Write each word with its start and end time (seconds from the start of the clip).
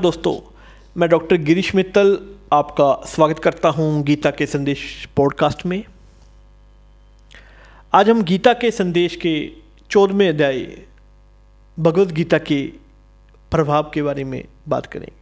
दोस्तों, 0.00 0.52
मैं 0.96 1.08
डॉक्टर 1.08 1.36
गिरीश 1.36 1.74
मित्तल 1.74 2.18
आपका 2.52 3.02
स्वागत 3.06 3.38
करता 3.38 3.68
हूँ 3.68 4.02
गीता 4.02 4.30
के 4.30 4.46
संदेश 4.46 5.08
पॉडकास्ट 5.16 5.66
में। 5.66 5.84
आज 7.94 8.10
हम 8.10 8.22
गीता 8.22 8.52
के 8.52 8.70
संदेश 8.70 9.16
के 9.16 9.52
चौदहवें 9.90 10.28
अध्याय 10.28 10.60
भगवत 11.78 12.08
गीता 12.08 12.38
के 12.38 12.72
प्रभाव 13.50 13.90
के 13.94 14.02
बारे 14.02 14.24
में 14.24 14.44
बात 14.68 14.86
करेंगे। 14.86 15.12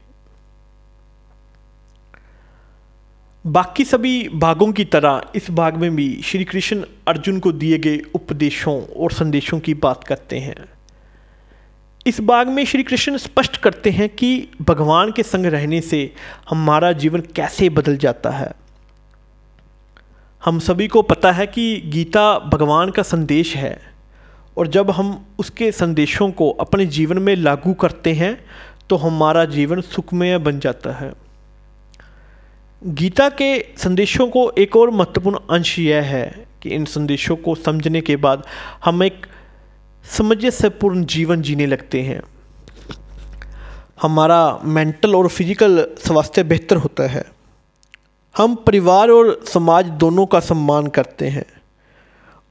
बाकी 3.47 3.85
सभी 3.85 4.29
भागों 4.29 4.73
की 4.73 4.85
तरह 4.85 5.23
इस 5.35 5.51
भाग 5.51 5.77
में 5.77 5.97
भी 5.97 6.23
श्री 6.23 6.45
कृष्ण 6.45 6.85
अर्जुन 7.09 7.41
को 7.41 7.53
दिए 7.53 7.79
गए 7.79 7.99
उपदेशों 8.15 8.87
और 8.87 9.13
संदेशों 9.13 9.61
की 9.61 9.75
बात 9.75 10.05
करते 10.05 10.39
हैं। 10.39 10.74
इस 12.07 12.21
बाग 12.21 12.49
में 12.49 12.65
श्री 12.65 12.83
कृष्ण 12.83 13.17
स्पष्ट 13.17 13.57
करते 13.57 13.91
हैं 13.91 14.09
कि 14.09 14.49
भगवान 14.63 15.13
के 15.13 15.23
संग 15.23 15.47
रहने 15.47 15.81
से 15.81 16.13
हमारा 16.51 16.93
जीवन 16.93 17.21
कैसे 17.37 17.69
बदल 17.69 17.97
जाता 17.97 18.31
है। 18.31 18.51
हम 20.43 20.59
सभी 20.59 20.89
को 20.89 21.03
पता 21.03 21.33
है 21.33 21.47
कि 21.47 21.77
गीता 21.87 22.39
भगवान 22.39 22.91
का 22.91 23.03
संदेश 23.03 23.55
है 23.57 23.79
और 24.57 24.69
जब 24.69 24.91
हम 24.91 25.27
उसके 25.39 25.73
संदेशों 25.73 26.31
को 26.31 26.51
अपने 26.51 26.87
जीवन 26.87 27.19
में 27.19 27.35
लागू 27.37 27.73
करते 27.75 28.13
हैं 28.13 28.39
तो 28.89 28.97
हमारा 28.97 29.45
जीवन 29.45 29.81
सुखमय 29.81 30.39
बन 30.39 30.59
जाता 30.61 30.93
है। 30.93 31.13
गीता 32.83 33.29
के 33.29 33.59
संदेशों 33.79 34.27
को 34.29 34.51
एक 34.59 34.77
और 34.77 34.91
महत्वपूर्ण 34.91 35.39
अंश 35.51 35.79
यह 35.79 36.03
है 36.03 36.47
कि 36.63 36.71
इन 36.71 36.85
संदेशों 36.85 37.37
को 37.37 37.55
समझने 37.55 38.01
के 38.01 38.17
बाद 38.17 38.47
हम 38.85 39.03
एक 39.03 39.27
से 40.05 40.69
पूर्ण 40.71 41.05
जीवन 41.07 41.43
जीने 41.43 41.67
लगते 41.67 42.03
हैं। 42.03 42.21
हमारा 44.03 44.59
मेंटल 44.65 45.15
और 45.17 45.29
फ़िज़िकल 45.29 45.87
स्वास्थ्य 45.99 46.43
बेहतर 46.45 46.77
होता 46.77 47.09
है। 47.09 47.25
हम 48.35 48.55
परिवार 48.67 49.11
और 49.11 49.41
समाज 49.49 49.87
दोनों 49.97 50.27
का 50.27 50.41
सम्मान 50.41 50.87
करते 50.89 51.29
हैं 51.29 51.45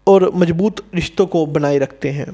और 0.08 0.30
मज़बूत 0.36 0.84
रिश्तों 0.96 1.26
को 1.28 1.46
बनाए 1.48 1.78
रखते 1.78 2.10
हैं। 2.12 2.28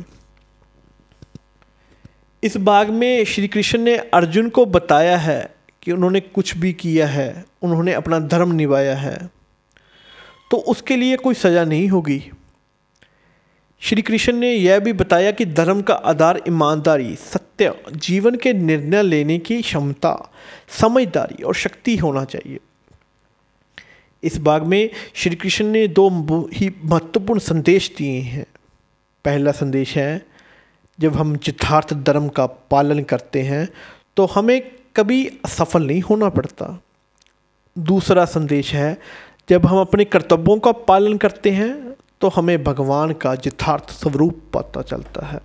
इस 2.43 2.57
बाग 2.57 2.89
में 2.89 3.23
श्री 3.25 3.47
कृष्ण 3.47 3.79
ने 3.79 3.95
अर्जुन 3.97 4.49
को 4.49 4.65
बताया 4.67 5.17
है 5.17 5.39
कि 5.83 5.91
उन्होंने 5.91 6.19
कुछ 6.19 6.55
भी 6.57 6.73
किया 6.73 7.07
है, 7.07 7.45
उन्होंने 7.61 7.93
अपना 7.93 8.19
धर्म 8.19 8.51
निभाया 8.51 8.95
है 8.95 9.17
तो 10.51 10.57
उसके 10.67 10.95
लिए 10.95 11.15
कोई 11.17 11.33
सज़ा 11.35 11.63
नहीं 11.65 11.87
होगी। 11.89 12.19
श्री 13.89 14.01
कृष्ण 14.01 14.33
ने 14.33 14.51
यह 14.53 14.79
भी 14.79 14.91
बताया 14.93 15.31
कि 15.31 15.45
धर्म 15.45 15.81
का 15.81 15.93
आधार 15.93 16.41
ईमानदारी, 16.47 17.15
सत्य, 17.15 17.73
जीवन 17.95 18.35
के 18.35 18.53
निर्णय 18.53 19.01
लेने 19.03 19.37
की 19.39 19.61
क्षमता, 19.61 20.31
समझदारी 20.81 21.43
और 21.43 21.55
शक्ति 21.55 21.95
होना 21.97 22.23
चाहिए। 22.25 22.59
इस 24.23 24.37
बाग 24.37 24.63
में 24.63 24.89
श्री 25.13 25.35
कृष्ण 25.35 25.65
ने 25.65 25.87
दो 25.87 26.09
ही 26.53 26.71
महत्वपूर्ण 26.83 27.39
संदेश 27.39 27.91
दिए 27.97 28.19
हैं। 28.21 28.45
पहला 29.25 29.51
संदेश 29.51 29.97
है, 29.97 30.25
जब 30.99 31.15
हम 31.15 31.37
यथार्थ 31.47 31.93
धर्म 31.93 32.27
का 32.27 32.45
पालन 32.45 33.03
करते 33.03 33.41
हैं 33.41 33.67
तो 34.17 34.25
हमें 34.25 34.61
कभी 34.95 35.25
असफल 35.45 35.87
नहीं 35.87 36.01
होना 36.01 36.29
पड़ता। 36.29 36.81
दूसरा 37.77 38.25
संदेश 38.25 38.73
है, 38.73 38.97
जब 39.49 39.65
हम 39.65 39.81
अपने 39.81 40.05
कर्तव्यों 40.05 40.59
का 40.59 40.71
पालन 40.71 41.17
करते 41.17 41.51
हैं 41.51 41.88
तो 42.21 42.27
हमें 42.27 42.63
भगवान 42.63 43.13
का 43.13 43.33
यथार्थ 43.33 43.89
स्वरूप 43.89 44.41
पता 44.53 44.81
चलता 44.81 45.25
है। 45.25 45.39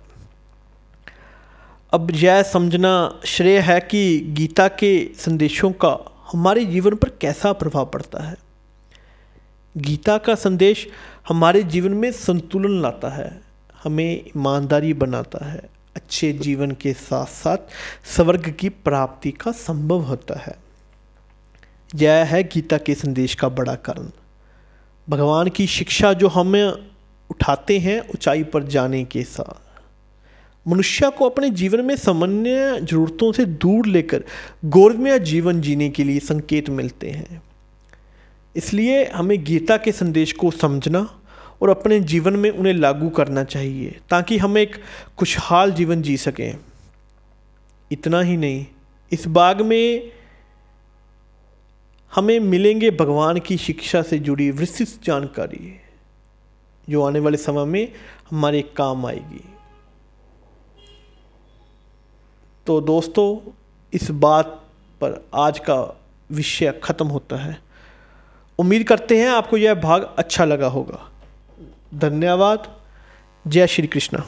अब 1.91 2.11
यह 2.11 2.43
समझना 2.43 3.21
श्रेय 3.25 3.59
है 3.59 3.79
कि 3.79 4.19
गीता 4.19 4.67
के 4.67 5.09
संदेशों 5.15 5.71
का 5.71 5.97
हमारे 6.31 6.65
जीवन 6.65 6.95
पर 6.95 7.09
कैसा 7.09 7.53
प्रभाव 7.53 7.85
पड़ता 7.85 8.23
है। 8.23 8.35
गीता 9.77 10.17
का 10.17 10.35
संदेश 10.35 10.87
हमारे 11.27 11.63
जीवन 11.63 11.91
में 11.91 12.11
संतुलन 12.11 12.81
लाता 12.81 13.09
है, 13.09 13.41
हमें 13.83 14.25
ईमानदारी 14.27 14.93
बनाता 14.93 15.45
है, 15.45 15.69
अच्छे 15.95 16.33
जीवन 16.33 16.71
के 16.71 16.93
साथ 16.93 17.25
साथ 17.25 17.57
स्वर्ग 18.15 18.49
की 18.59 18.69
प्राप्ति 18.69 19.31
का 19.31 19.51
संभव 19.51 20.01
होता 20.01 20.39
है। 20.39 20.55
यह 21.95 22.11
है 22.11 22.43
गीता 22.43 22.77
के 22.77 22.95
संदेश 22.95 23.35
का 23.35 23.49
बड़ा 23.49 23.75
कारण। 23.75 24.11
भगवान 25.09 25.47
की 25.47 25.67
शिक्षा 25.67 26.13
जो 26.13 26.27
हम 26.27 26.55
उठाते 27.29 27.77
हैं 27.79 27.99
ऊंचाई 28.01 28.43
पर 28.43 28.63
जाने 28.63 29.03
के 29.03 29.23
साथ। 29.23 29.63
मनुष्य 30.67 31.09
को 31.09 31.29
अपने 31.29 31.49
जीवन 31.49 31.81
में 31.85 31.95
सामान्य 31.95 32.79
जरूरतों 32.81 33.31
से 33.31 33.45
दूर 33.45 33.87
लेकर 33.87 34.23
गौरवमय 34.65 35.19
जीवन 35.19 35.61
जीने 35.61 35.89
के 35.89 36.03
लिए 36.03 36.19
संकेत 36.19 36.69
मिलते 36.69 37.09
हैं। 37.09 37.41
इसलिए 38.55 39.03
हमें 39.05 39.43
गीता 39.43 39.77
के 39.77 39.91
संदेश 39.91 40.31
को 40.31 40.51
समझना 40.51 41.09
और 41.61 41.69
अपने 41.69 41.99
जीवन 41.99 42.35
में 42.35 42.49
उन्हें 42.49 42.73
लागू 42.73 43.09
करना 43.09 43.43
चाहिए, 43.43 43.99
ताकि 44.09 44.37
हम 44.37 44.57
एक 44.57 44.75
खुशहाल 45.17 45.71
जीवन 45.71 46.01
जी 46.01 46.17
सकें। 46.17 46.57
इतना 47.91 48.21
ही 48.21 48.37
नहीं, 48.37 48.65
इस 49.11 49.27
बाग 49.27 49.61
में 49.61 50.11
हमें 52.15 52.39
मिलेंगे 52.39 52.91
भगवान 52.91 53.39
की 53.39 53.57
शिक्षा 53.57 54.01
से 54.01 54.19
जुड़ी 54.19 54.51
विस्तृत 54.51 54.99
जानकारी 55.03 55.79
जो 56.89 57.03
आने 57.03 57.19
वाले 57.19 57.37
समय 57.37 57.65
में 57.65 57.91
हमारे 58.31 58.61
काम 58.61 59.05
आएगी। 59.05 59.43
तो 62.67 62.81
दोस्तों, 62.81 63.51
इस 63.93 64.11
बात 64.11 64.45
पर 65.01 65.29
आज 65.33 65.59
का 65.59 66.01
विषय 66.31 66.81
ख़त्म 66.83 67.07
होता 67.07 67.35
है। 67.35 67.57
उम्मीद 68.59 68.87
करते 68.87 69.19
हैं 69.19 69.29
आपको 69.29 69.57
यह 69.57 69.75
भाग 69.75 70.15
अच्छा 70.17 70.45
लगा 70.45 70.67
होगा। 70.67 71.11
धन्यवाद। 71.95 72.81
जय 73.47 73.67
श्री 73.67 73.87
कृष्णा। 73.87 74.23